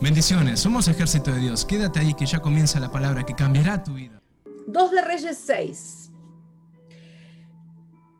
Bendiciones, 0.00 0.60
somos 0.60 0.88
ejército 0.88 1.30
de 1.30 1.40
Dios. 1.40 1.66
Quédate 1.66 2.00
ahí 2.00 2.14
que 2.14 2.24
ya 2.24 2.40
comienza 2.40 2.80
la 2.80 2.90
palabra 2.90 3.26
que 3.26 3.34
cambiará 3.34 3.82
tu 3.82 3.92
vida. 3.92 4.22
2 4.66 4.90
de 4.92 5.02
Reyes 5.02 5.36
6. 5.36 6.10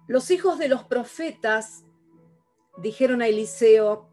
Los 0.07 0.31
hijos 0.31 0.59
de 0.59 0.69
los 0.69 0.85
profetas 0.85 1.87
dijeron 2.83 3.23
a 3.23 3.29
Eliseo, 3.29 4.11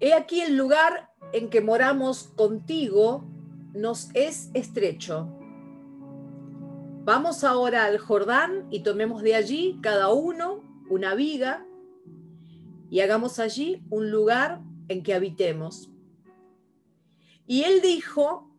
He 0.00 0.12
aquí 0.12 0.42
el 0.42 0.54
lugar 0.54 1.10
en 1.32 1.48
que 1.48 1.62
moramos 1.62 2.24
contigo 2.36 3.24
nos 3.72 4.10
es 4.12 4.50
estrecho. 4.52 5.28
Vamos 7.04 7.42
ahora 7.42 7.86
al 7.86 7.98
Jordán 7.98 8.66
y 8.70 8.80
tomemos 8.80 9.22
de 9.22 9.34
allí 9.34 9.78
cada 9.82 10.12
uno 10.12 10.62
una 10.90 11.14
viga 11.14 11.66
y 12.90 13.00
hagamos 13.00 13.38
allí 13.38 13.82
un 13.88 14.10
lugar 14.10 14.67
en 14.88 15.02
que 15.02 15.14
habitemos. 15.14 15.90
Y 17.46 17.64
él 17.64 17.80
dijo, 17.80 18.50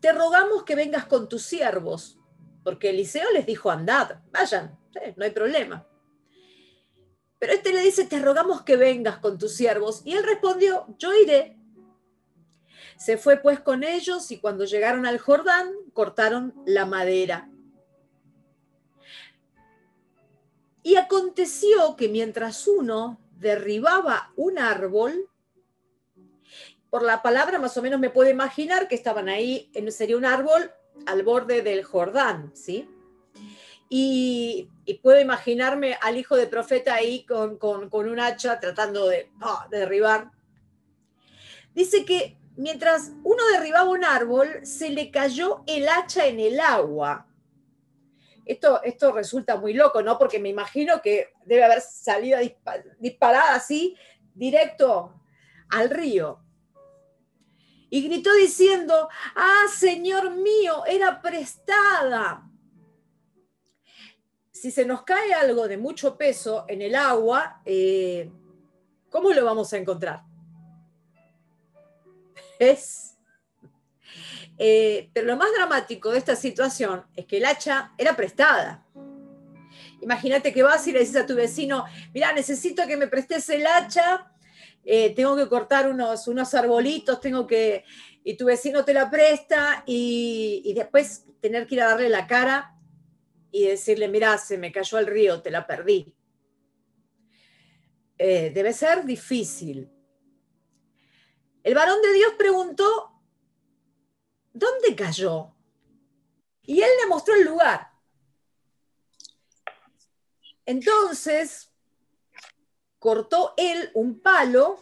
te 0.00 0.12
rogamos 0.12 0.64
que 0.64 0.74
vengas 0.74 1.06
con 1.06 1.28
tus 1.28 1.42
siervos, 1.42 2.18
porque 2.62 2.90
Eliseo 2.90 3.30
les 3.32 3.46
dijo, 3.46 3.70
andad, 3.70 4.20
vayan, 4.30 4.78
no 5.16 5.24
hay 5.24 5.30
problema. 5.30 5.86
Pero 7.38 7.52
este 7.52 7.72
le 7.72 7.82
dice, 7.82 8.04
te 8.04 8.20
rogamos 8.20 8.62
que 8.62 8.76
vengas 8.76 9.18
con 9.18 9.38
tus 9.38 9.54
siervos. 9.54 10.02
Y 10.04 10.14
él 10.14 10.24
respondió, 10.24 10.86
yo 10.98 11.14
iré. 11.14 11.56
Se 12.96 13.16
fue 13.16 13.36
pues 13.36 13.60
con 13.60 13.84
ellos 13.84 14.30
y 14.32 14.40
cuando 14.40 14.64
llegaron 14.64 15.06
al 15.06 15.18
Jordán, 15.18 15.70
cortaron 15.92 16.52
la 16.66 16.84
madera. 16.84 17.48
Y 20.82 20.96
aconteció 20.96 21.94
que 21.96 22.08
mientras 22.08 22.66
uno 22.66 23.20
derribaba 23.38 24.32
un 24.36 24.58
árbol, 24.58 25.28
por 26.90 27.02
la 27.02 27.22
palabra 27.22 27.58
más 27.58 27.76
o 27.76 27.82
menos 27.82 28.00
me 28.00 28.10
puedo 28.10 28.30
imaginar 28.30 28.88
que 28.88 28.94
estaban 28.94 29.28
ahí, 29.28 29.70
sería 29.90 30.16
un 30.16 30.24
árbol 30.24 30.70
al 31.06 31.22
borde 31.22 31.62
del 31.62 31.84
Jordán, 31.84 32.52
¿sí? 32.54 32.88
Y, 33.90 34.68
puedo 35.02 35.20
imaginarme 35.20 35.98
al 36.00 36.16
hijo 36.16 36.36
de 36.36 36.46
profeta 36.46 36.94
ahí 36.94 37.24
con, 37.24 37.58
un 37.90 38.20
hacha 38.20 38.58
tratando 38.58 39.06
de, 39.06 39.30
de 39.70 39.78
derribar. 39.78 40.30
Dice 41.74 42.04
que 42.04 42.36
mientras 42.56 43.12
uno 43.22 43.42
derribaba 43.52 43.88
un 43.88 44.04
árbol, 44.04 44.60
se 44.64 44.90
le 44.90 45.10
cayó 45.10 45.62
el 45.66 45.88
hacha 45.88 46.26
en 46.26 46.40
el 46.40 46.58
agua. 46.58 47.27
Esto, 48.48 48.82
esto 48.82 49.12
resulta 49.12 49.56
muy 49.56 49.74
loco, 49.74 50.02
¿no? 50.02 50.18
Porque 50.18 50.40
me 50.40 50.48
imagino 50.48 51.00
que 51.00 51.28
debe 51.44 51.64
haber 51.64 51.80
salido 51.80 52.40
disparada 52.98 53.54
así, 53.54 53.96
directo 54.34 55.14
al 55.70 55.90
río. 55.90 56.40
Y 57.90 58.08
gritó 58.08 58.34
diciendo, 58.34 59.08
ah, 59.36 59.64
Señor 59.72 60.30
mío, 60.30 60.84
era 60.86 61.22
prestada 61.22 62.48
si 64.58 64.72
se 64.72 64.84
nos 64.84 65.02
cae 65.02 65.32
algo 65.34 65.68
de 65.68 65.76
mucho 65.76 66.18
peso 66.18 66.64
en 66.68 66.82
el 66.82 66.96
agua, 66.96 67.62
eh, 67.64 68.28
¿cómo 69.08 69.30
lo 69.30 69.44
vamos 69.44 69.72
a 69.72 69.76
encontrar? 69.76 70.24
Es. 72.58 73.07
Eh, 74.58 75.10
pero 75.12 75.26
lo 75.26 75.36
más 75.36 75.48
dramático 75.56 76.10
de 76.10 76.18
esta 76.18 76.34
situación 76.34 77.06
es 77.14 77.26
que 77.26 77.38
el 77.38 77.44
hacha 77.44 77.92
era 77.96 78.16
prestada. 78.16 78.84
Imagínate 80.00 80.52
que 80.52 80.62
vas 80.62 80.86
y 80.86 80.92
le 80.92 81.00
dices 81.00 81.16
a 81.16 81.26
tu 81.26 81.34
vecino, 81.34 81.84
mira, 82.12 82.32
necesito 82.32 82.86
que 82.86 82.96
me 82.96 83.08
prestes 83.08 83.48
el 83.50 83.66
hacha, 83.66 84.32
eh, 84.84 85.14
tengo 85.14 85.36
que 85.36 85.48
cortar 85.48 85.88
unos, 85.88 86.26
unos 86.28 86.54
arbolitos, 86.54 87.20
tengo 87.20 87.46
que... 87.46 87.84
Y 88.24 88.36
tu 88.36 88.46
vecino 88.46 88.84
te 88.84 88.92
la 88.92 89.10
presta 89.10 89.82
y, 89.86 90.62
y 90.64 90.74
después 90.74 91.24
tener 91.40 91.66
que 91.66 91.76
ir 91.76 91.82
a 91.82 91.88
darle 91.88 92.08
la 92.08 92.26
cara 92.26 92.74
y 93.50 93.66
decirle, 93.66 94.08
mira, 94.08 94.36
se 94.38 94.58
me 94.58 94.72
cayó 94.72 94.98
el 94.98 95.06
río, 95.06 95.40
te 95.40 95.50
la 95.50 95.66
perdí. 95.66 96.14
Eh, 98.18 98.50
debe 98.52 98.72
ser 98.72 99.04
difícil. 99.04 99.90
El 101.62 101.74
varón 101.74 102.02
de 102.02 102.12
Dios 102.12 102.32
preguntó, 102.36 103.17
¿dónde 104.52 104.94
cayó? 104.94 105.54
Y 106.62 106.80
él 106.80 106.90
le 107.00 107.06
mostró 107.06 107.34
el 107.34 107.44
lugar. 107.44 107.90
Entonces, 110.66 111.70
cortó 112.98 113.54
él 113.56 113.90
un 113.94 114.20
palo 114.20 114.78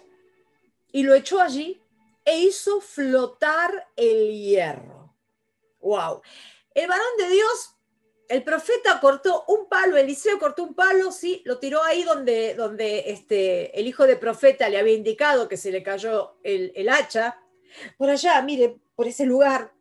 y 0.90 1.02
lo 1.02 1.14
echó 1.14 1.40
allí 1.40 1.80
e 2.24 2.40
hizo 2.40 2.80
flotar 2.80 3.88
el 3.94 4.32
hierro. 4.32 5.14
¡Wow! 5.80 6.22
El 6.74 6.88
varón 6.88 7.16
de 7.18 7.28
Dios 7.28 7.76
el 8.28 8.42
profeta 8.42 8.98
cortó 9.00 9.44
un 9.48 9.68
palo, 9.68 9.96
Eliseo 9.96 10.38
cortó 10.38 10.64
un 10.64 10.74
palo, 10.74 11.12
sí, 11.12 11.42
lo 11.44 11.58
tiró 11.58 11.82
ahí 11.82 12.02
donde, 12.02 12.54
donde 12.54 13.04
este, 13.06 13.78
el 13.78 13.86
hijo 13.86 14.06
de 14.06 14.16
profeta 14.16 14.68
le 14.68 14.78
había 14.78 14.94
indicado 14.94 15.48
que 15.48 15.56
se 15.56 15.70
le 15.70 15.82
cayó 15.82 16.36
el, 16.42 16.88
hacha, 16.88 17.40
por 17.96 18.10
allá, 18.10 18.40
mire, 18.42 18.78
por 18.94 19.06
ese 19.06 19.26
lugar. 19.26 19.72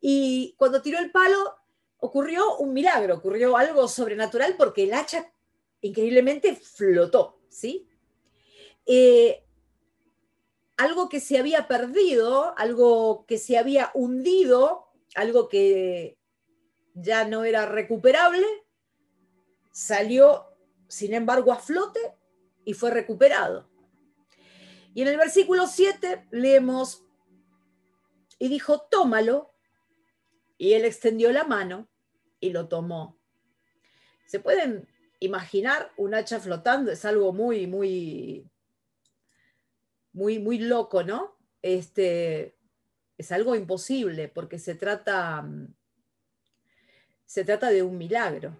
Y 0.00 0.54
cuando 0.58 0.82
tiró 0.82 0.98
el 0.98 1.10
palo, 1.10 1.56
ocurrió 1.98 2.56
un 2.58 2.72
milagro, 2.72 3.16
ocurrió 3.16 3.56
algo 3.56 3.86
sobrenatural 3.88 4.56
porque 4.56 4.84
el 4.84 4.94
hacha 4.94 5.32
increíblemente 5.80 6.56
flotó, 6.56 7.40
¿sí? 7.48 7.88
Eh, 8.86 9.44
algo 10.76 11.08
que 11.08 11.20
se 11.20 11.38
había 11.38 11.68
perdido, 11.68 12.54
algo 12.56 13.26
que 13.26 13.38
se 13.38 13.58
había 13.58 13.90
hundido, 13.94 14.86
algo 15.14 15.48
que 15.48 16.18
ya 16.94 17.26
no 17.26 17.44
era 17.44 17.66
recuperable, 17.66 18.46
salió, 19.72 20.46
sin 20.88 21.14
embargo, 21.14 21.52
a 21.52 21.56
flote 21.56 22.00
y 22.64 22.74
fue 22.74 22.90
recuperado. 22.90 23.68
Y 24.94 25.02
en 25.02 25.08
el 25.08 25.16
versículo 25.16 25.66
7 25.66 26.26
leemos, 26.30 27.04
y 28.40 28.48
dijo, 28.48 28.80
tómalo, 28.90 29.54
y 30.58 30.72
él 30.72 30.84
extendió 30.84 31.30
la 31.30 31.44
mano 31.44 31.88
y 32.40 32.50
lo 32.50 32.68
tomó. 32.68 33.20
¿Se 34.26 34.40
pueden 34.40 34.88
imaginar 35.20 35.92
un 35.98 36.14
hacha 36.14 36.40
flotando? 36.40 36.90
Es 36.90 37.04
algo 37.04 37.34
muy, 37.34 37.66
muy, 37.66 38.50
muy, 40.12 40.38
muy 40.38 40.58
loco, 40.58 41.02
¿no? 41.02 41.36
Este, 41.60 42.56
es 43.18 43.30
algo 43.30 43.54
imposible 43.54 44.28
porque 44.28 44.58
se 44.58 44.74
trata 44.74 45.46
se 47.26 47.44
trata 47.44 47.70
de 47.70 47.82
un 47.82 47.98
milagro. 47.98 48.58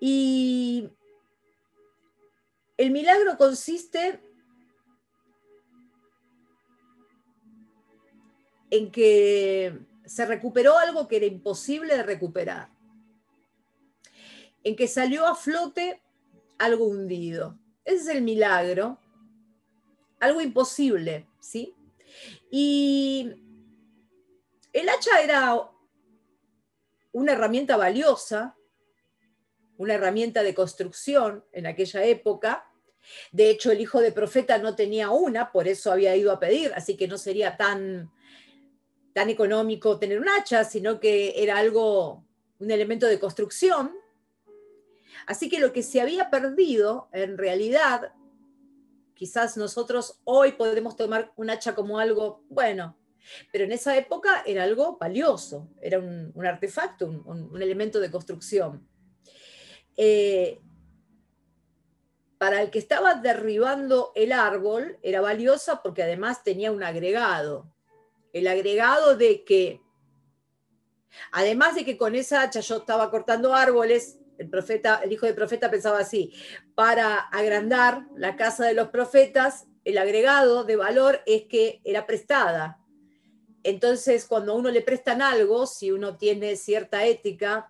Y 0.00 0.90
el 2.76 2.90
milagro 2.90 3.38
consiste 3.38 4.20
en 8.70 8.90
que 8.90 9.78
se 10.04 10.26
recuperó 10.26 10.78
algo 10.78 11.08
que 11.08 11.16
era 11.16 11.26
imposible 11.26 11.96
de 11.96 12.02
recuperar, 12.02 12.70
en 14.64 14.76
que 14.76 14.88
salió 14.88 15.26
a 15.26 15.34
flote 15.34 16.02
algo 16.58 16.86
hundido. 16.86 17.58
Ese 17.84 17.96
es 17.96 18.08
el 18.08 18.22
milagro, 18.22 18.98
algo 20.20 20.40
imposible, 20.40 21.26
¿sí? 21.40 21.74
Y 22.50 23.32
el 24.72 24.88
hacha 24.88 25.20
era 25.22 25.70
una 27.12 27.32
herramienta 27.32 27.76
valiosa, 27.76 28.56
una 29.78 29.94
herramienta 29.94 30.42
de 30.42 30.54
construcción 30.54 31.44
en 31.52 31.66
aquella 31.66 32.04
época. 32.04 32.70
De 33.32 33.48
hecho, 33.48 33.72
el 33.72 33.80
hijo 33.80 34.00
de 34.00 34.12
profeta 34.12 34.58
no 34.58 34.76
tenía 34.76 35.10
una, 35.10 35.50
por 35.50 35.66
eso 35.66 35.90
había 35.90 36.14
ido 36.14 36.30
a 36.30 36.38
pedir, 36.38 36.72
así 36.74 36.96
que 36.96 37.08
no 37.08 37.16
sería 37.16 37.56
tan, 37.56 38.12
tan 39.20 39.28
económico 39.28 39.98
tener 39.98 40.18
un 40.18 40.30
hacha, 40.30 40.64
sino 40.64 40.98
que 40.98 41.34
era 41.36 41.58
algo, 41.58 42.24
un 42.58 42.70
elemento 42.70 43.04
de 43.06 43.20
construcción. 43.20 43.92
Así 45.26 45.50
que 45.50 45.60
lo 45.60 45.74
que 45.74 45.82
se 45.82 46.00
había 46.00 46.30
perdido, 46.30 47.10
en 47.12 47.36
realidad, 47.36 48.14
quizás 49.12 49.58
nosotros 49.58 50.22
hoy 50.24 50.52
podemos 50.52 50.96
tomar 50.96 51.34
un 51.36 51.50
hacha 51.50 51.74
como 51.74 51.98
algo, 51.98 52.46
bueno, 52.48 52.96
pero 53.52 53.64
en 53.64 53.72
esa 53.72 53.94
época 53.94 54.42
era 54.46 54.62
algo 54.62 54.96
valioso, 54.96 55.68
era 55.82 55.98
un, 55.98 56.32
artefacto, 56.46 57.04
un, 57.04 57.60
elemento 57.60 58.00
de 58.00 58.10
construcción. 58.10 58.88
Eh, 59.98 60.62
para 62.38 62.62
el 62.62 62.70
que 62.70 62.78
estaba 62.78 63.16
derribando 63.16 64.12
el 64.14 64.32
árbol 64.32 64.98
era 65.02 65.20
valiosa 65.20 65.82
porque 65.82 66.04
además 66.04 66.42
tenía 66.42 66.72
un 66.72 66.82
agregado. 66.82 67.70
El 68.32 68.46
agregado 68.46 69.16
de 69.16 69.44
que, 69.44 69.80
además 71.32 71.74
de 71.74 71.84
que 71.84 71.96
con 71.96 72.14
esa 72.14 72.42
hacha 72.42 72.60
yo 72.60 72.78
estaba 72.78 73.10
cortando 73.10 73.54
árboles, 73.54 74.18
el, 74.38 74.48
profeta, 74.48 75.00
el 75.04 75.12
hijo 75.12 75.26
de 75.26 75.34
profeta 75.34 75.70
pensaba 75.70 75.98
así, 75.98 76.32
para 76.74 77.16
agrandar 77.16 78.06
la 78.16 78.36
casa 78.36 78.64
de 78.66 78.74
los 78.74 78.88
profetas, 78.88 79.66
el 79.84 79.98
agregado 79.98 80.64
de 80.64 80.76
valor 80.76 81.20
es 81.26 81.44
que 81.44 81.80
era 81.84 82.06
prestada. 82.06 82.78
Entonces, 83.62 84.24
cuando 84.24 84.54
uno 84.54 84.70
le 84.70 84.80
prestan 84.80 85.20
algo, 85.20 85.66
si 85.66 85.90
uno 85.90 86.16
tiene 86.16 86.56
cierta 86.56 87.04
ética, 87.04 87.68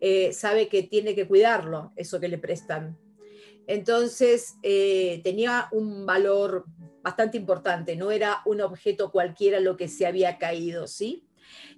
eh, 0.00 0.32
sabe 0.32 0.68
que 0.68 0.82
tiene 0.82 1.14
que 1.14 1.26
cuidarlo, 1.26 1.92
eso 1.96 2.20
que 2.20 2.28
le 2.28 2.38
prestan. 2.38 2.98
Entonces, 3.66 4.56
eh, 4.62 5.20
tenía 5.22 5.68
un 5.72 6.04
valor 6.06 6.64
bastante 7.02 7.36
importante, 7.36 7.96
no 7.96 8.10
era 8.10 8.42
un 8.44 8.60
objeto 8.60 9.10
cualquiera 9.10 9.60
lo 9.60 9.76
que 9.76 9.88
se 9.88 10.06
había 10.06 10.38
caído, 10.38 10.86
¿sí? 10.86 11.26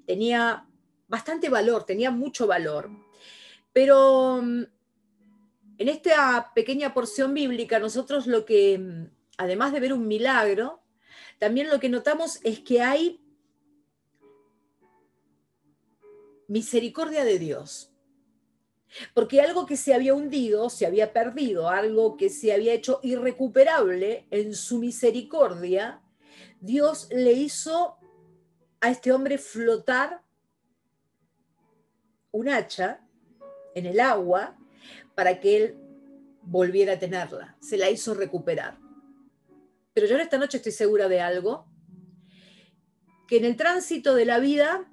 Tenía 0.07 0.67
bastante 1.09 1.49
valor, 1.49 1.85
tenía 1.85 2.11
mucho 2.11 2.47
valor. 2.47 2.91
Pero 3.73 4.41
mm, 4.43 4.63
en 5.79 5.89
esta 5.89 6.53
pequeña 6.55 6.95
porción 6.95 7.35
bíblica, 7.35 7.79
nosotros 7.79 8.27
lo 8.27 8.45
que, 8.45 8.79
mm, 8.79 9.11
además 9.39 9.73
de 9.73 9.81
ver 9.81 9.93
un 9.93 10.07
milagro, 10.07 10.83
también 11.39 11.71
lo 11.71 11.81
que 11.81 11.89
notamos 11.89 12.41
es 12.45 12.61
que 12.61 12.83
hay 12.83 13.21
misericordia 16.49 17.25
de 17.25 17.39
Dios. 17.39 17.94
Porque 19.13 19.41
algo 19.41 19.67
que 19.67 19.77
se 19.77 19.95
había 19.95 20.15
hundido, 20.15 20.71
se 20.71 20.87
había 20.87 21.13
perdido, 21.13 21.69
algo 21.69 22.17
que 22.17 22.31
se 22.31 22.53
había 22.53 22.73
hecho 22.73 23.01
irrecuperable 23.03 24.27
en 24.31 24.55
su 24.55 24.79
misericordia, 24.79 26.03
Dios 26.61 27.09
le 27.11 27.33
hizo 27.33 27.99
a 28.81 28.91
este 28.91 29.13
hombre 29.13 29.39
flotar 29.39 30.23
un 32.31 32.49
hacha 32.49 33.01
en 33.75 33.87
el 33.87 34.01
agua 34.01 34.57
para 35.15 35.41
que 35.41 35.57
él 35.57 35.77
volviera 36.43 36.95
a 36.95 36.99
tenerla. 36.99 37.57
Se 37.61 37.77
la 37.77 37.91
hizo 37.91 38.15
recuperar. 38.15 38.79
Pero 39.93 40.07
yo 40.07 40.17
en 40.17 40.23
esta 40.23 40.39
noche 40.39 40.57
estoy 40.57 40.73
segura 40.73 41.09
de 41.09 41.21
algo, 41.21 41.67
que 43.29 43.39
en 43.39 43.45
el 43.45 43.57
tránsito 43.57 44.15
de 44.15 44.25
la 44.25 44.39
vida, 44.39 44.91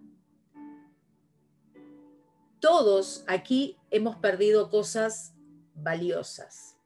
todos 2.59 3.23
aquí 3.27 3.77
hemos 3.91 4.15
perdido 4.17 4.69
cosas 4.69 5.33
valiosas. 5.75 6.77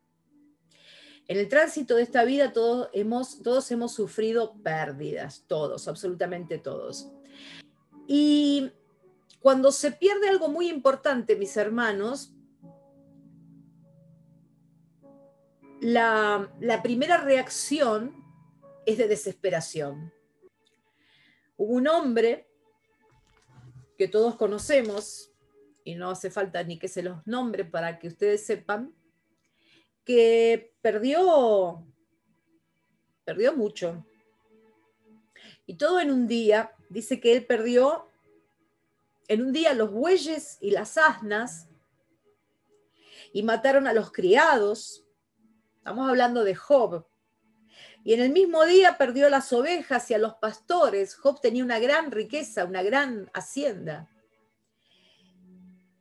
En 1.28 1.38
el 1.38 1.48
tránsito 1.48 1.96
de 1.96 2.04
esta 2.04 2.24
vida 2.24 2.54
todos 2.54 2.90
hemos, 2.94 3.42
todos 3.42 3.72
hemos 3.72 3.94
sufrido 3.94 4.62
pérdidas, 4.62 5.46
todos, 5.48 5.88
absolutamente 5.88 6.58
todos. 6.58 7.10
Y 8.08 8.72
cuando 9.40 9.72
se 9.72 9.92
pierde 9.92 10.30
algo 10.30 10.50
muy 10.50 10.70
importante, 10.70 11.36
mis 11.36 11.56
hermanos, 11.58 12.36
la, 15.82 16.80
primera 16.82 17.18
reacción 17.18 18.24
es 18.86 18.98
de 18.98 19.08
desesperación. 19.08 20.12
Hubo 21.58 21.74
un 21.74 21.88
hombre 21.88 22.50
que 23.98 24.08
todos 24.08 24.36
conocemos, 24.36 25.32
y 25.86 25.96
no 25.96 26.10
hace 26.10 26.30
falta 26.32 26.62
ni 26.64 26.78
que 26.78 26.90
se 26.90 27.04
los 27.04 27.26
nombre 27.26 27.64
para 27.64 28.00
que 28.00 28.08
ustedes 28.08 28.46
sepan, 28.46 28.94
que 30.04 30.74
perdió, 30.82 31.86
perdió 33.24 33.56
mucho. 33.56 34.04
Y 35.68 35.76
todo 35.76 36.00
en 36.02 36.12
un 36.12 36.28
día, 36.28 36.74
dice 36.90 37.20
que 37.20 37.34
él 37.34 37.46
perdió 37.46 38.10
en 39.28 39.44
un 39.44 39.54
día 39.54 39.74
los 39.74 39.92
bueyes 39.92 40.58
y 40.60 40.72
las 40.72 40.98
asnas 40.98 41.70
y 43.32 43.44
mataron 43.44 43.86
a 43.86 43.94
los 43.94 44.12
criados. 44.12 45.06
Estamos 45.78 46.10
hablando 46.10 46.44
de 46.44 46.56
Job. 46.56 47.06
Y 48.04 48.14
en 48.14 48.22
el 48.22 48.32
mismo 48.32 48.66
día 48.66 48.98
perdió 48.98 49.30
las 49.30 49.54
ovejas 49.54 50.10
y 50.10 50.16
a 50.16 50.20
los 50.20 50.36
pastores. 50.36 51.16
Job 51.16 51.42
tenía 51.42 51.64
una 51.64 51.78
gran 51.78 52.12
riqueza, 52.12 52.66
una 52.66 52.82
gran 52.82 53.30
hacienda. 53.34 54.10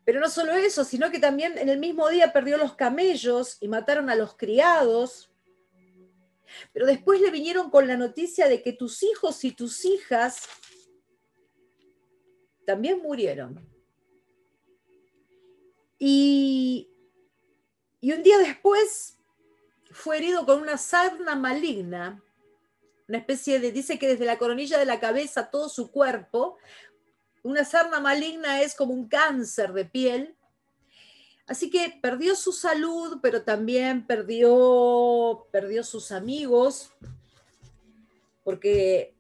Pero 0.05 0.21
no 0.21 0.29
solo 0.29 0.53
eso, 0.53 0.85
sino 0.85 1.11
que 1.11 1.19
también 1.19 1.57
en 1.57 1.69
el 1.69 1.79
mismo 1.79 2.09
día 2.09 2.33
perdió 2.33 2.59
los 2.59 2.75
camellos 2.75 3.57
y 3.61 3.69
mataron 3.69 4.11
a 4.11 4.15
los 4.15 4.37
criados. 4.37 5.31
Pero 6.73 6.87
después 6.87 7.21
le 7.21 7.31
vinieron 7.31 7.71
con 7.71 7.89
la 7.89 7.97
noticia 7.97 8.49
de 8.49 8.63
que 8.63 8.73
tus 8.73 9.03
hijos 9.03 9.45
y 9.45 9.53
tus 9.53 9.85
hijas 9.85 10.47
también 12.65 13.01
murieron. 13.03 13.75
Y, 15.99 16.91
un 18.03 18.23
día 18.23 18.39
después 18.39 19.19
fue 19.91 20.19
herido 20.19 20.45
con 20.45 20.61
una 20.61 20.77
sarna 20.77 21.37
maligna, 21.37 22.23
una 23.09 23.19
especie 23.19 23.61
de, 23.61 23.73
dice 23.73 23.99
que 23.99 24.09
desde 24.09 24.25
la 24.25 24.39
coronilla 24.39 24.79
de 24.79 24.87
la 24.87 25.01
cabeza 25.01 25.51
todo 25.51 25.69
su 25.69 25.91
cuerpo, 25.91 26.59
una 27.45 27.65
sarna 27.65 28.01
maligna 28.01 28.63
es 28.63 28.75
como 28.75 28.95
un 28.95 29.07
cáncer 29.07 29.73
de 29.75 29.85
piel. 29.85 30.35
Así 31.47 31.71
que 31.71 31.99
perdió 32.01 32.35
su 32.35 32.53
salud, 32.53 33.19
pero 33.23 33.43
también 33.43 34.07
perdió, 34.07 35.47
perdió 35.53 35.85
sus 35.85 36.11
amigos, 36.11 36.91
porque 38.43 39.15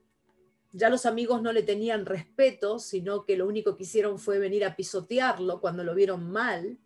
ya 0.72 0.88
los 0.88 1.04
amigos 1.04 1.42
no 1.42 1.52
le 1.52 1.62
tenían 1.62 2.06
respeto, 2.06 2.78
sino 2.78 3.26
que 3.26 3.36
lo 3.36 3.46
único 3.46 3.76
que 3.76 3.82
hicieron 3.82 4.18
fue 4.18 4.38
venir 4.38 4.64
a 4.64 4.74
pisotearlo 4.74 5.60
cuando 5.60 5.84
lo 5.84 5.94
vieron 5.94 6.30
mal. 6.30 6.78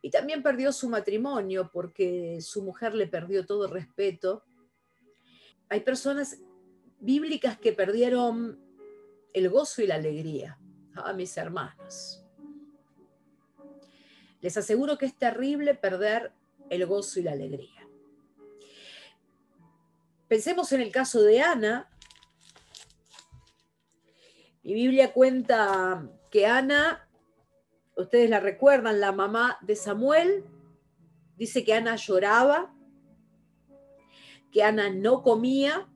Y 0.00 0.10
también 0.10 0.44
perdió 0.44 0.72
su 0.72 0.88
matrimonio 0.88 1.70
porque 1.72 2.38
su 2.40 2.62
mujer 2.62 2.94
le 2.94 3.08
perdió 3.08 3.44
todo 3.44 3.66
respeto. 3.66 4.44
Hay 5.68 5.80
personas 5.80 6.38
bíblicas 7.00 7.58
que 7.58 7.72
perdieron 7.72 8.65
el 9.36 9.50
gozo 9.50 9.82
y 9.82 9.86
la 9.86 9.96
alegría. 9.96 10.58
A 10.94 11.12
mis 11.12 11.36
hermanos. 11.36 12.24
Les 14.40 14.56
aseguro 14.56 14.96
que 14.96 15.04
es 15.04 15.14
terrible 15.14 15.74
perder 15.74 16.32
el 16.70 16.86
gozo 16.86 17.20
y 17.20 17.22
la 17.22 17.32
alegría. 17.32 17.86
Pensemos 20.26 20.72
en 20.72 20.80
el 20.80 20.90
caso 20.90 21.20
de 21.20 21.42
Ana, 21.42 21.90
mi 24.62 24.72
Biblia 24.72 25.12
cuenta 25.12 26.08
que 26.30 26.46
Ana, 26.46 27.06
ustedes 27.94 28.30
la 28.30 28.40
recuerdan, 28.40 29.00
la 29.00 29.12
mamá 29.12 29.58
de 29.60 29.76
Samuel, 29.76 30.46
dice 31.36 31.62
que 31.62 31.74
Ana 31.74 31.96
lloraba, 31.96 32.74
que 34.50 34.62
Ana 34.62 34.88
no 34.88 35.22
comía, 35.22 35.86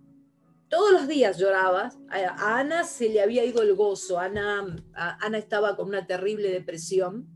todos 0.71 0.93
los 0.93 1.09
días 1.09 1.37
lloraba. 1.37 1.93
A 2.09 2.59
Ana 2.59 2.85
se 2.85 3.11
le 3.11 3.21
había 3.21 3.45
ido 3.45 3.61
el 3.61 3.75
gozo, 3.75 4.19
Ana, 4.19 4.77
Ana 4.95 5.37
estaba 5.37 5.77
con 5.77 5.89
una 5.89 6.07
terrible 6.07 6.51
depresión. 6.51 7.29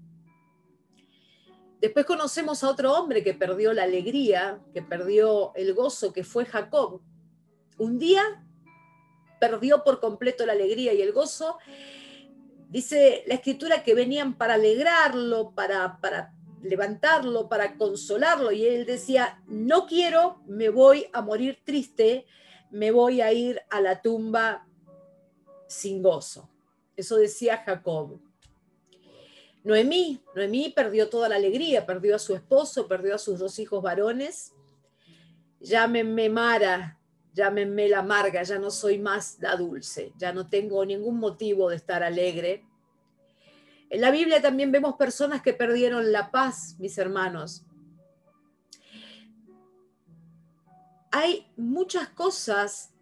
Después 1.81 2.07
conocemos 2.07 2.65
a 2.65 2.71
otro 2.71 2.95
hombre 2.95 3.23
que 3.23 3.35
perdió 3.35 3.75
la 3.75 3.83
alegría, 3.83 4.61
que 4.73 4.81
perdió 4.81 5.55
el 5.55 5.75
gozo, 5.75 6.15
que 6.15 6.25
fue 6.25 6.47
Jacob. 6.47 7.03
Un 7.77 7.99
día 7.99 8.23
perdió 9.41 9.85
por 9.85 10.01
completo 10.01 10.47
la 10.47 10.53
alegría 10.53 10.95
y 10.95 11.03
el 11.03 11.13
gozo. 11.13 11.59
Dice 12.71 13.25
la 13.27 13.35
escritura 13.35 13.83
que 13.83 13.95
venían 13.95 14.39
para 14.39 14.55
alegrarlo, 14.55 15.53
para, 15.55 16.01
para 16.01 16.33
levantarlo, 16.63 17.49
para 17.49 17.77
consolarlo. 17.77 18.53
Y 18.53 18.65
él 18.65 18.87
decía, 18.87 19.43
no 19.47 19.87
quiero, 19.87 20.41
me 20.47 20.71
voy 20.71 21.09
a 21.13 21.21
morir 21.21 21.59
triste, 21.65 22.27
me 22.75 22.91
voy 22.91 23.21
a 23.21 23.33
ir 23.33 23.63
a 23.71 23.81
la 23.81 24.03
tumba 24.03 24.67
sin 25.69 26.03
gozo. 26.03 26.51
Eso 26.97 27.17
decía 27.17 27.63
Jacob. 27.65 28.19
Noemí, 29.63 30.21
Noemí 30.35 30.71
perdió 30.71 31.09
toda 31.09 31.29
la 31.29 31.37
alegría, 31.37 31.87
perdió 31.87 32.17
a 32.17 32.19
su 32.19 32.35
esposo, 32.35 32.89
perdió 32.89 33.15
a 33.15 33.19
sus 33.19 33.39
dos 33.39 33.61
hijos 33.61 33.81
varones. 33.81 34.55
Llámenme 35.61 36.29
Mara, 36.29 36.99
llámenme 37.33 37.89
la 37.89 38.01
amarga, 38.01 38.43
ya 38.43 38.59
no 38.59 38.73
soy 38.73 38.99
más 38.99 39.39
la 39.41 39.55
dulce, 39.55 40.13
ya 40.19 40.33
no 40.33 40.49
tengo 40.49 40.85
ningún 40.85 41.21
motivo 41.21 41.71
de 41.71 41.77
estar 41.77 42.03
alegre. 42.03 42.67
En 43.89 44.01
la 44.01 44.11
Biblia 44.11 44.43
también 44.43 44.73
vemos 44.73 44.97
personas 44.97 45.43
que 45.43 45.55
perdieron 45.55 46.11
la 46.11 46.33
paz, 46.33 46.75
mis 46.81 46.99
hermanos. 46.99 47.65
Hay 51.17 51.47
muchas 51.57 52.09
cosas 52.09 52.93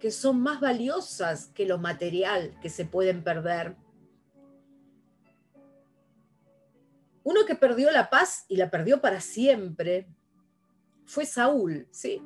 que 0.00 0.10
son 0.10 0.42
más 0.42 0.60
valiosas 0.60 1.46
que 1.54 1.66
lo 1.66 1.78
material 1.78 2.58
que 2.60 2.68
se 2.68 2.84
pueden 2.84 3.22
perder. 3.22 3.76
Uno 7.22 7.46
que 7.46 7.54
perdió 7.54 7.92
la 7.92 8.10
paz 8.10 8.44
y 8.48 8.56
la 8.56 8.72
perdió 8.72 9.00
para 9.00 9.20
siempre 9.20 10.08
fue 11.04 11.26
Saúl, 11.26 11.86
¿sí? 11.92 12.20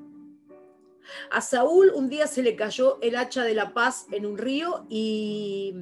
A 1.31 1.43
Saúl 1.43 1.93
un 1.95 2.09
día 2.09 2.27
se 2.27 2.43
le 2.43 2.57
cayó 2.57 2.99
el 3.03 3.17
hacha 3.17 3.45
de 3.45 3.53
la 3.53 3.75
paz 3.75 4.07
en 4.13 4.25
un 4.25 4.39
río 4.39 4.87
y, 4.89 5.75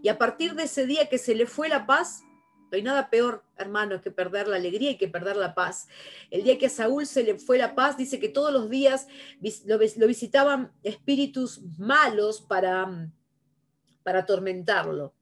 y 0.00 0.08
a 0.08 0.16
partir 0.16 0.54
de 0.54 0.62
ese 0.62 0.86
día 0.86 1.10
que 1.10 1.18
se 1.18 1.34
le 1.34 1.44
fue 1.44 1.68
la 1.68 1.84
paz, 1.84 2.22
No 2.70 2.76
hay 2.76 2.82
nada 2.82 3.08
peor, 3.08 3.44
hermanos, 3.56 4.02
que 4.02 4.10
perder 4.10 4.46
la 4.46 4.56
alegría 4.56 4.90
y 4.90 4.98
que 4.98 5.08
perder 5.08 5.36
la 5.36 5.54
paz. 5.54 5.88
El 6.30 6.42
día 6.42 6.58
que 6.58 6.66
a 6.66 6.70
Saúl 6.70 7.06
se 7.06 7.22
le 7.22 7.38
fue 7.38 7.56
la 7.56 7.74
paz, 7.74 7.96
dice 7.96 8.20
que 8.20 8.28
todos 8.28 8.52
los 8.52 8.68
días 8.68 9.08
lo, 9.64 9.78
visitaban 9.78 10.72
espíritus 10.82 11.62
malos 11.78 12.42
para, 12.42 13.10
para 14.02 14.20
atormentarlo. 14.20 15.14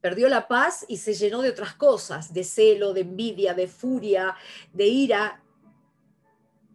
Perdió 0.00 0.28
la 0.30 0.48
paz 0.48 0.86
y 0.88 0.96
se 0.96 1.12
llenó 1.14 1.42
de 1.42 1.50
otras 1.50 1.74
cosas, 1.74 2.32
de 2.32 2.44
celo, 2.44 2.94
de 2.94 3.02
envidia, 3.02 3.52
de 3.52 3.68
furia, 3.68 4.34
de 4.72 4.86
ira. 4.86 5.44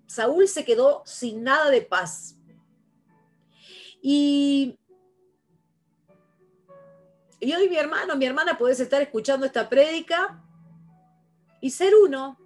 Saúl 0.05 0.47
se 0.47 0.63
quedó 0.63 1.01
sin 1.05 1.43
nada 1.43 1.71
de 1.71 1.81
paz. 1.81 2.37
Y 4.01 4.77
y 7.39 7.53
hoy 7.53 7.69
mi 7.69 7.77
hermano, 7.77 8.15
mi 8.15 8.25
hermana, 8.25 8.57
puedes 8.57 8.79
estar 8.79 9.01
escuchando 9.01 9.45
esta 9.45 9.69
prédica 9.69 10.43
y 11.61 11.69
ser 11.69 11.93
uno 11.95 12.39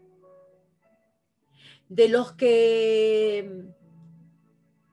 de 1.88 2.10
los 2.10 2.34
que 2.34 3.74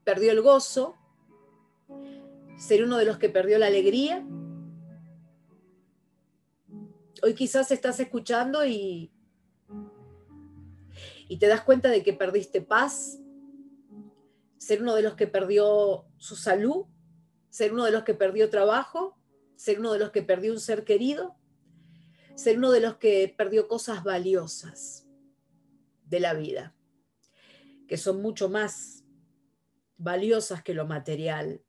perdió 0.04 0.32
el 0.32 0.40
gozo, 0.40 0.96
ser 2.56 2.84
uno 2.84 2.96
de 2.96 3.04
los 3.04 3.18
que 3.18 3.28
perdió 3.28 3.58
la 3.58 3.66
alegría. 3.66 4.24
Hoy 7.22 7.34
quizás 7.34 7.70
estás 7.72 7.98
escuchando 7.98 8.64
y, 8.64 9.12
y 11.28 11.38
te 11.38 11.48
das 11.48 11.62
cuenta 11.62 11.88
de 11.88 12.04
que 12.04 12.12
perdiste 12.12 12.62
paz, 12.62 13.18
ser 14.58 14.82
uno 14.82 14.94
de 14.94 15.02
los 15.02 15.14
que 15.14 15.26
perdió 15.26 16.04
su 16.18 16.36
salud, 16.36 16.86
ser 17.50 17.72
uno 17.72 17.84
de 17.84 17.90
los 17.90 18.04
que 18.04 18.14
perdió 18.14 18.48
trabajo, 18.48 19.17
ser 19.58 19.80
uno 19.80 19.92
de 19.92 19.98
los 19.98 20.12
que 20.12 20.22
perdió 20.22 20.52
un 20.52 20.60
ser 20.60 20.84
querido, 20.84 21.36
ser 22.36 22.58
uno 22.58 22.70
de 22.70 22.80
los 22.80 22.96
que 22.96 23.34
perdió 23.36 23.66
cosas 23.66 24.04
valiosas 24.04 25.04
de 26.04 26.20
la 26.20 26.32
vida, 26.32 26.76
que 27.88 27.96
son 27.96 28.22
mucho 28.22 28.48
más 28.48 29.04
valiosas 29.96 30.62
que 30.62 30.74
lo 30.74 30.86
material. 30.86 31.60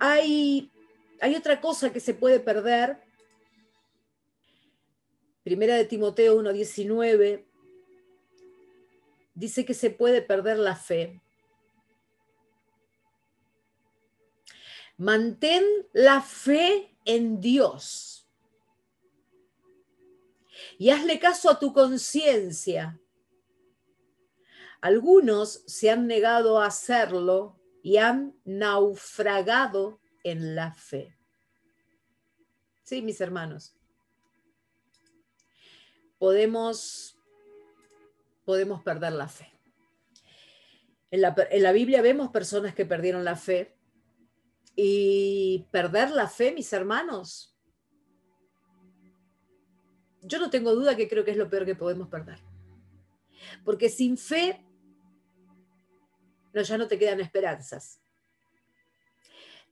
Hay, 0.00 0.72
hay 1.20 1.34
otra 1.36 1.60
cosa 1.60 1.92
que 1.92 2.00
se 2.00 2.14
puede 2.14 2.40
perder. 2.40 3.02
Primera 5.42 5.76
de 5.76 5.84
Timoteo 5.84 6.40
1.19 6.40 7.44
dice 9.34 9.66
que 9.66 9.74
se 9.74 9.90
puede 9.90 10.22
perder 10.22 10.58
la 10.58 10.74
fe. 10.74 11.20
Mantén 14.98 15.64
la 15.92 16.20
fe 16.20 16.96
en 17.04 17.40
Dios. 17.40 18.28
Y 20.76 20.90
hazle 20.90 21.20
caso 21.20 21.48
a 21.48 21.58
tu 21.58 21.72
conciencia. 21.72 23.00
Algunos 24.80 25.62
se 25.66 25.90
han 25.90 26.06
negado 26.08 26.60
a 26.60 26.66
hacerlo 26.66 27.60
y 27.82 27.98
han 27.98 28.36
naufragado 28.44 30.00
en 30.24 30.56
la 30.56 30.72
fe. 30.72 31.16
Sí, 32.82 33.00
mis 33.00 33.20
hermanos. 33.20 33.76
Podemos, 36.18 37.16
podemos 38.44 38.82
perder 38.82 39.12
la 39.12 39.28
fe. 39.28 39.52
En 41.12 41.20
la, 41.20 41.34
en 41.50 41.62
la 41.62 41.72
Biblia 41.72 42.02
vemos 42.02 42.30
personas 42.30 42.74
que 42.74 42.84
perdieron 42.84 43.24
la 43.24 43.36
fe 43.36 43.77
y 44.80 45.66
perder 45.72 46.12
la 46.12 46.28
fe, 46.28 46.52
mis 46.52 46.72
hermanos. 46.72 47.52
Yo 50.22 50.38
no 50.38 50.50
tengo 50.50 50.72
duda 50.72 50.94
que 50.94 51.08
creo 51.08 51.24
que 51.24 51.32
es 51.32 51.36
lo 51.36 51.50
peor 51.50 51.66
que 51.66 51.74
podemos 51.74 52.06
perder. 52.06 52.38
Porque 53.64 53.88
sin 53.88 54.16
fe, 54.16 54.64
no, 56.52 56.62
ya 56.62 56.78
no 56.78 56.86
te 56.86 56.96
quedan 56.96 57.18
esperanzas. 57.18 58.00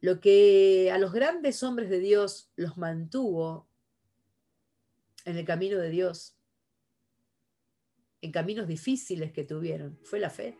Lo 0.00 0.18
que 0.18 0.90
a 0.92 0.98
los 0.98 1.12
grandes 1.12 1.62
hombres 1.62 1.88
de 1.88 2.00
Dios 2.00 2.50
los 2.56 2.76
mantuvo 2.76 3.68
en 5.24 5.36
el 5.36 5.44
camino 5.44 5.78
de 5.78 5.90
Dios, 5.90 6.36
en 8.22 8.32
caminos 8.32 8.66
difíciles 8.66 9.30
que 9.30 9.44
tuvieron, 9.44 10.00
fue 10.02 10.18
la 10.18 10.30
fe. 10.30 10.58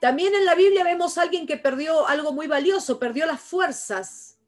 También 0.00 0.34
en 0.34 0.44
la 0.44 0.54
Biblia 0.54 0.84
vemos 0.84 1.18
a 1.18 1.22
alguien 1.22 1.46
que 1.46 1.56
perdió 1.56 2.06
algo 2.06 2.32
muy 2.32 2.46
valioso, 2.46 2.98
perdió 2.98 3.26
las 3.26 3.40
fuerzas. 3.40 4.38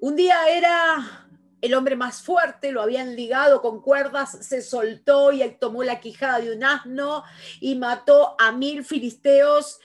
Un 0.00 0.16
día 0.16 0.48
era 0.48 1.28
el 1.60 1.74
hombre 1.74 1.94
más 1.94 2.22
fuerte, 2.22 2.72
lo 2.72 2.80
habían 2.80 3.16
ligado 3.16 3.60
con 3.60 3.82
cuerdas, 3.82 4.30
se 4.46 4.62
soltó 4.62 5.32
y 5.32 5.42
él 5.42 5.58
tomó 5.58 5.84
la 5.84 6.00
quijada 6.00 6.40
de 6.40 6.54
un 6.56 6.64
asno 6.64 7.24
y 7.60 7.74
mató 7.74 8.34
a 8.38 8.52
mil 8.52 8.84
filisteos 8.84 9.78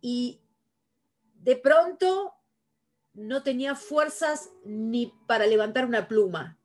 y 0.00 0.42
de 1.34 1.56
pronto 1.56 2.34
no 3.14 3.42
tenía 3.42 3.74
fuerzas 3.74 4.50
ni 4.64 5.12
para 5.26 5.46
levantar 5.46 5.86
una 5.86 6.06
pluma. 6.06 6.58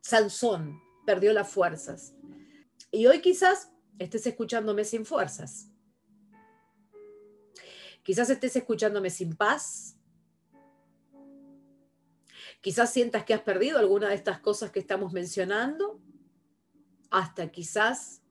Sansón 0.00 0.80
perdió 1.04 1.32
las 1.32 1.50
fuerzas. 1.50 2.14
Y 2.90 3.06
hoy 3.06 3.20
quizás 3.20 3.70
estés 3.98 4.26
escuchándome 4.26 4.84
sin 4.84 5.04
fuerzas. 5.04 5.70
Quizás 8.02 8.28
estés 8.30 8.56
escuchándome 8.56 9.10
sin 9.10 9.34
paz. 9.34 9.96
Quizás 12.60 12.92
sientas 12.92 13.24
que 13.24 13.34
has 13.34 13.40
perdido 13.40 13.78
alguna 13.78 14.08
de 14.08 14.14
estas 14.14 14.40
cosas 14.40 14.70
que 14.70 14.80
estamos 14.80 15.12
mencionando. 15.12 16.00
Hasta 17.10 17.50
quizás 17.50 18.22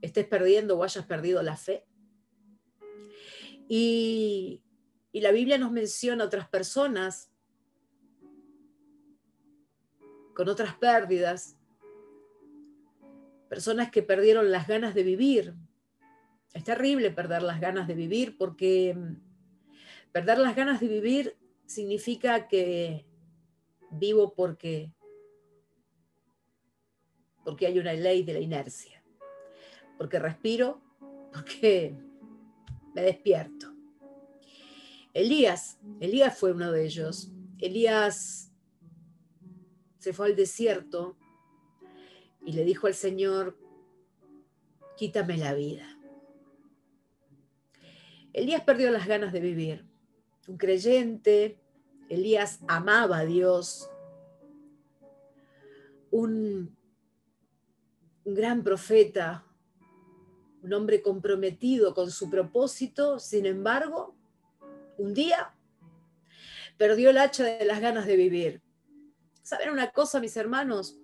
estés 0.00 0.26
perdiendo 0.26 0.78
o 0.78 0.84
hayas 0.84 1.04
perdido 1.06 1.42
la 1.42 1.56
fe. 1.56 1.86
Y, 3.68 4.62
y 5.12 5.20
la 5.20 5.30
Biblia 5.30 5.58
nos 5.58 5.72
menciona 5.72 6.24
otras 6.24 6.48
personas 6.48 7.30
con 10.34 10.48
otras 10.48 10.74
pérdidas 10.76 11.56
personas 13.52 13.90
que 13.90 14.02
perdieron 14.02 14.50
las 14.50 14.66
ganas 14.66 14.94
de 14.94 15.02
vivir. 15.02 15.54
Es 16.54 16.64
terrible 16.64 17.10
perder 17.10 17.42
las 17.42 17.60
ganas 17.60 17.86
de 17.86 17.94
vivir 17.94 18.38
porque 18.38 18.94
mm, 18.94 20.10
perder 20.10 20.38
las 20.38 20.56
ganas 20.56 20.80
de 20.80 20.88
vivir 20.88 21.36
significa 21.66 22.48
que 22.48 23.04
vivo 23.90 24.32
porque 24.34 24.94
porque 27.44 27.66
hay 27.66 27.78
una 27.78 27.92
ley 27.92 28.22
de 28.22 28.32
la 28.32 28.38
inercia, 28.38 29.04
porque 29.98 30.18
respiro, 30.18 30.80
porque 31.30 31.94
me 32.94 33.02
despierto. 33.02 33.70
Elías, 35.12 35.78
Elías 36.00 36.38
fue 36.38 36.52
uno 36.52 36.72
de 36.72 36.86
ellos. 36.86 37.30
Elías 37.58 38.50
se 39.98 40.14
fue 40.14 40.28
al 40.28 40.36
desierto 40.36 41.18
y 42.44 42.52
le 42.52 42.64
dijo 42.64 42.86
al 42.86 42.94
Señor, 42.94 43.56
quítame 44.96 45.36
la 45.36 45.54
vida. 45.54 45.86
Elías 48.32 48.62
perdió 48.62 48.90
las 48.90 49.06
ganas 49.06 49.32
de 49.32 49.40
vivir. 49.40 49.84
Un 50.48 50.56
creyente, 50.56 51.58
Elías 52.08 52.60
amaba 52.66 53.18
a 53.18 53.24
Dios. 53.24 53.90
Un, 56.10 56.76
un 58.24 58.34
gran 58.34 58.62
profeta, 58.64 59.44
un 60.62 60.72
hombre 60.72 61.02
comprometido 61.02 61.94
con 61.94 62.10
su 62.10 62.30
propósito, 62.30 63.18
sin 63.18 63.46
embargo, 63.46 64.14
un 64.98 65.14
día 65.14 65.54
perdió 66.76 67.10
el 67.10 67.18
hacha 67.18 67.44
de 67.44 67.64
las 67.64 67.80
ganas 67.80 68.06
de 68.06 68.16
vivir. 68.16 68.62
¿Saben 69.42 69.70
una 69.70 69.90
cosa, 69.90 70.20
mis 70.20 70.36
hermanos? 70.36 71.01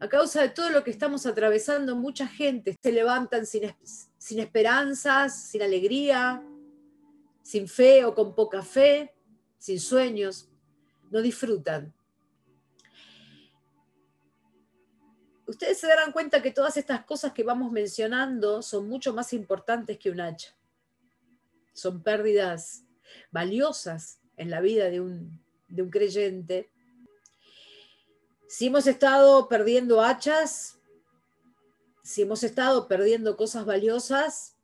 A 0.00 0.08
causa 0.08 0.40
de 0.40 0.48
todo 0.48 0.70
lo 0.70 0.82
que 0.82 0.90
estamos 0.90 1.26
atravesando, 1.26 1.94
mucha 1.94 2.26
gente 2.26 2.74
se 2.82 2.90
levantan 2.90 3.44
sin, 3.44 3.70
esperanzas, 4.18 5.48
sin 5.50 5.60
alegría, 5.60 6.42
sin 7.42 7.68
fe 7.68 8.06
o 8.06 8.14
con 8.14 8.34
poca 8.34 8.62
fe, 8.62 9.14
sin 9.58 9.78
sueños, 9.78 10.48
no 11.10 11.20
disfrutan. 11.20 11.92
Ustedes 15.46 15.78
se 15.78 15.86
darán 15.86 16.12
cuenta 16.12 16.40
que 16.40 16.50
todas 16.50 16.78
estas 16.78 17.04
cosas 17.04 17.34
que 17.34 17.44
vamos 17.44 17.70
mencionando 17.70 18.62
son 18.62 18.88
mucho 18.88 19.12
más 19.12 19.34
importantes 19.34 19.98
que 19.98 20.10
un 20.10 20.22
hacha. 20.22 20.56
Son 21.74 22.02
pérdidas 22.02 22.84
valiosas 23.30 24.18
en 24.38 24.48
la 24.48 24.62
vida 24.62 24.88
de 24.88 25.02
un 25.02 25.90
creyente 25.90 26.70
si 28.50 28.66
hemos 28.66 28.88
estado 28.88 29.46
perdiendo 29.46 30.02
hachas, 30.02 30.80
si 32.02 32.22
hemos 32.22 32.42
estado 32.42 32.88
perdiendo 32.88 33.36
cosas 33.36 33.64
valiosas, 33.64 34.56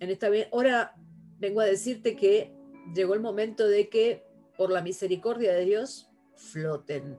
en 0.00 0.10
esta 0.10 0.28
hora 0.50 0.94
vengo 1.38 1.62
a 1.62 1.64
decirte 1.64 2.14
que 2.14 2.54
llegó 2.94 3.14
el 3.14 3.20
momento 3.20 3.66
de 3.66 3.88
que, 3.88 4.26
por 4.58 4.70
la 4.70 4.82
misericordia 4.82 5.54
de 5.54 5.64
Dios, 5.64 6.10
floten. 6.36 7.18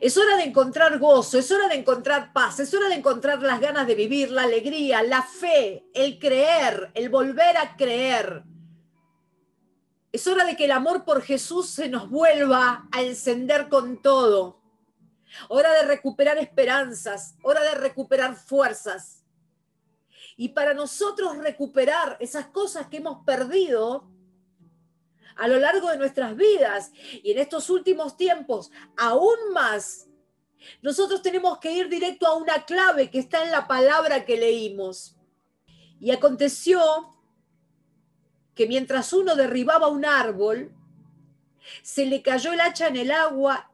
Es 0.00 0.16
hora 0.16 0.36
de 0.36 0.42
encontrar 0.42 0.98
gozo, 0.98 1.38
es 1.38 1.48
hora 1.52 1.68
de 1.68 1.76
encontrar 1.76 2.32
paz, 2.32 2.58
es 2.58 2.74
hora 2.74 2.88
de 2.88 2.96
encontrar 2.96 3.40
las 3.40 3.60
ganas 3.60 3.86
de 3.86 3.94
vivir, 3.94 4.32
la 4.32 4.42
alegría, 4.42 5.00
la 5.04 5.22
fe, 5.22 5.86
el 5.94 6.18
creer, 6.18 6.90
el 6.94 7.08
volver 7.08 7.56
a 7.56 7.76
creer. 7.76 8.42
Es 10.12 10.26
hora 10.26 10.44
de 10.44 10.56
que 10.56 10.66
el 10.66 10.72
amor 10.72 11.06
por 11.06 11.22
Jesús 11.22 11.70
se 11.70 11.88
nos 11.88 12.10
vuelva 12.10 12.86
a 12.92 13.02
encender 13.02 13.70
con 13.70 14.02
todo. 14.02 14.60
Hora 15.48 15.72
de 15.72 15.84
recuperar 15.84 16.36
esperanzas, 16.36 17.34
hora 17.42 17.62
de 17.62 17.74
recuperar 17.74 18.36
fuerzas. 18.36 19.24
Y 20.36 20.50
para 20.50 20.74
nosotros 20.74 21.38
recuperar 21.38 22.18
esas 22.20 22.46
cosas 22.48 22.88
que 22.88 22.98
hemos 22.98 23.24
perdido, 23.24 24.10
a 25.36 25.48
lo 25.48 25.58
largo 25.58 25.88
de 25.88 25.96
nuestras 25.96 26.36
vidas 26.36 26.92
y 27.22 27.30
en 27.30 27.38
estos 27.38 27.70
últimos 27.70 28.18
tiempos 28.18 28.70
aún 28.98 29.52
más, 29.54 30.08
nosotros 30.82 31.22
tenemos 31.22 31.58
que 31.58 31.72
ir 31.72 31.88
directo 31.88 32.26
a 32.26 32.36
una 32.36 32.66
clave 32.66 33.10
que 33.10 33.18
está 33.18 33.42
en 33.44 33.50
la 33.50 33.66
palabra 33.66 34.26
que 34.26 34.36
leímos. 34.36 35.16
Y 35.98 36.10
aconteció 36.10 37.16
que 38.54 38.66
mientras 38.66 39.12
uno 39.12 39.34
derribaba 39.34 39.88
un 39.88 40.04
árbol, 40.04 40.72
se 41.82 42.06
le 42.06 42.22
cayó 42.22 42.52
el 42.52 42.60
hacha 42.60 42.88
en 42.88 42.96
el 42.96 43.10
agua 43.10 43.70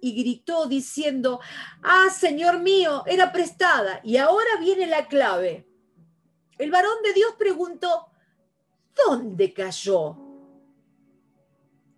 y 0.00 0.12
gritó 0.14 0.66
diciendo, 0.66 1.40
ah, 1.82 2.08
Señor 2.10 2.60
mío, 2.60 3.04
era 3.06 3.32
prestada. 3.32 4.00
Y 4.02 4.16
ahora 4.16 4.56
viene 4.60 4.86
la 4.86 5.06
clave. 5.06 5.66
El 6.58 6.70
varón 6.70 7.02
de 7.04 7.12
Dios 7.12 7.34
preguntó, 7.38 8.08
¿dónde 8.94 9.52
cayó? 9.52 10.16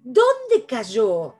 ¿dónde 0.04 0.66
cayó? 0.66 1.34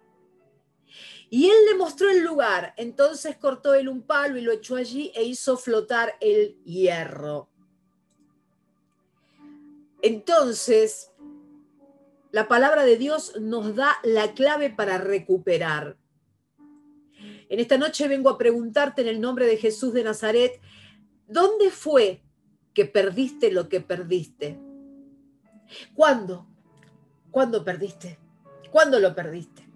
Y 1.31 1.51
él 1.51 1.67
le 1.71 1.77
mostró 1.77 2.11
el 2.11 2.25
lugar. 2.25 2.75
Entonces 2.77 3.37
cortó 3.37 3.75
él 3.75 3.89
un 3.89 4.03
palo 4.03 4.39
y 4.39 4.41
lo 4.41 4.53
echó 4.53 4.77
allí 4.77 5.13
e 5.15 5.23
hizo 5.23 5.57
flotar 5.57 6.17
el 6.21 6.63
hierro. 6.65 7.51
Entonces, 10.05 11.13
la 12.31 12.47
palabra 12.47 12.85
de 12.85 12.99
Dios 12.99 13.41
nos 13.41 13.75
da 13.75 13.97
la 14.03 14.35
clave 14.35 14.69
para 14.69 14.99
recuperar. 14.99 15.97
En 17.49 17.59
esta 17.59 17.79
noche 17.79 18.07
vengo 18.07 18.29
a 18.29 18.37
preguntarte 18.37 19.01
en 19.01 19.09
el 19.09 19.19
nombre 19.19 19.47
de 19.47 19.57
Jesús 19.57 19.95
de 19.95 20.05
Nazaret, 20.05 20.61
¿dónde 21.27 21.71
fue 21.71 22.23
que 22.75 22.85
perdiste 22.85 23.51
lo 23.51 23.71
que 23.71 23.81
perdiste? 23.81 24.59
¿Cuándo? 25.95 26.47
¿Cuándo 27.31 27.65
perdiste? 27.65 28.19
¿Cuándo 28.71 29.01
lo 29.01 29.15
perdiste? 29.15 29.67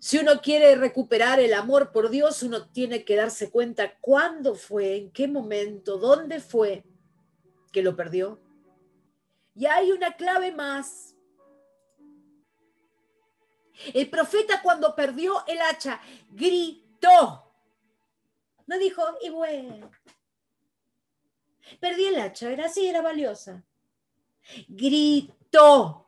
Si 0.00 0.18
uno 0.18 0.40
quiere 0.42 0.74
recuperar 0.74 1.38
el 1.38 1.54
amor 1.54 1.92
por 1.92 2.10
Dios, 2.10 2.42
uno 2.42 2.66
tiene 2.66 3.04
que 3.04 3.14
darse 3.14 3.52
cuenta 3.52 3.96
cuándo 4.00 4.56
fue, 4.56 4.96
en 4.96 5.12
qué 5.12 5.28
momento, 5.28 5.98
dónde 5.98 6.40
fue 6.40 6.82
que 7.74 7.82
lo 7.82 7.94
perdió. 7.96 8.40
Y 9.54 9.66
hay 9.66 9.92
una 9.92 10.16
clave 10.16 10.52
más. 10.52 11.14
El 13.92 14.08
profeta 14.08 14.62
cuando 14.62 14.94
perdió 14.94 15.44
el 15.46 15.60
hacha 15.60 16.00
gritó. 16.30 17.52
No 18.66 18.78
dijo, 18.78 19.02
y 19.20 19.28
bueno, 19.28 19.90
perdí 21.80 22.06
el 22.06 22.20
hacha, 22.20 22.50
era 22.50 22.66
así, 22.66 22.86
era 22.86 23.02
valiosa. 23.02 23.62
Gritó. 24.68 26.04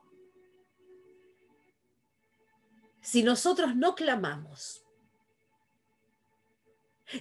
si 3.06 3.22
nosotros 3.22 3.76
no 3.76 3.94
clamamos, 3.94 4.82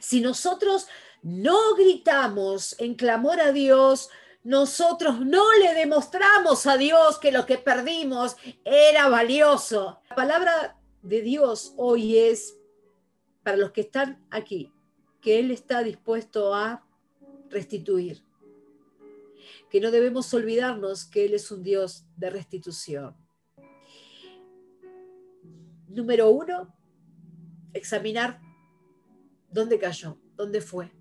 si 0.02 0.20
nosotros 0.20 0.88
no 1.22 1.76
gritamos 1.76 2.76
en 2.80 2.96
clamor 2.96 3.40
a 3.40 3.52
Dios, 3.52 4.10
nosotros 4.46 5.22
no 5.22 5.44
le 5.54 5.74
demostramos 5.74 6.68
a 6.68 6.78
Dios 6.78 7.18
que 7.18 7.32
lo 7.32 7.48
que 7.48 7.58
perdimos 7.58 8.38
era 8.64 9.10
valioso. 9.10 10.00
La 10.12 10.16
palabra 10.16 10.80
de 11.02 11.22
Dios 11.24 11.74
hoy 11.78 12.16
es 12.16 12.56
para 13.42 13.58
los 13.58 13.72
que 13.72 13.82
están 13.82 14.24
aquí, 14.30 14.72
que 15.20 15.40
Él 15.40 15.50
está 15.50 15.82
dispuesto 15.82 16.54
a 16.54 16.86
restituir. 17.50 18.24
Que 19.72 19.82
no 19.82 19.90
debemos 19.90 20.32
olvidarnos 20.32 21.06
que 21.06 21.26
Él 21.26 21.34
es 21.34 21.50
un 21.50 21.64
Dios 21.64 22.06
de 22.16 22.30
restitución. 22.30 23.18
Número 25.88 26.30
uno, 26.30 26.72
examinar 27.74 28.40
dónde 29.50 29.80
cayó, 29.80 30.20
dónde 30.36 30.62
fue, 30.62 30.92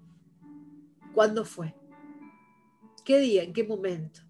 cuándo 1.12 1.44
fue, 1.44 1.74
qué 3.04 3.18
día, 3.18 3.42
en 3.42 3.52
qué 3.52 3.64
momento, 3.64 4.20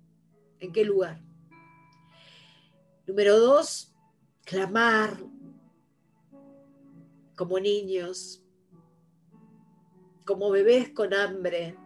en 0.60 0.72
qué 0.72 0.84
lugar. 0.84 1.22
Número 3.06 3.38
dos, 3.38 3.94
clamar 4.44 5.18
como 7.36 7.58
niños, 7.58 8.42
como 10.24 10.50
bebés 10.50 10.90
con 10.90 11.12
hambre. 11.12 11.76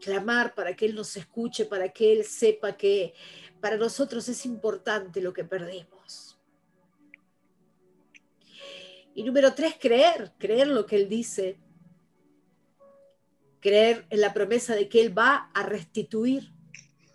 Clamar 0.00 0.54
para 0.54 0.74
que 0.74 0.86
Él 0.86 0.94
nos 0.94 1.16
escuche, 1.16 1.64
para 1.64 1.88
que 1.90 2.12
Él 2.12 2.24
sepa 2.24 2.76
que 2.76 3.14
para 3.60 3.76
nosotros 3.76 4.28
es 4.28 4.44
importante 4.46 5.20
lo 5.20 5.32
que 5.32 5.44
perdimos. 5.44 6.38
Y 9.14 9.22
número 9.22 9.54
tres, 9.54 9.76
creer, 9.78 10.32
creer 10.38 10.68
lo 10.68 10.86
que 10.86 10.96
Él 10.96 11.08
dice. 11.08 11.58
Creer 13.62 14.04
en 14.10 14.20
la 14.20 14.34
promesa 14.34 14.74
de 14.74 14.90
que 14.90 15.00
Él 15.00 15.16
va 15.16 15.48
a 15.54 15.62
restituir. 15.62 16.52